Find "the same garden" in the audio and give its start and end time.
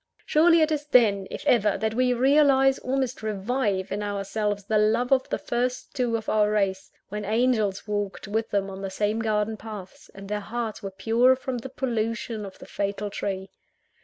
8.81-9.57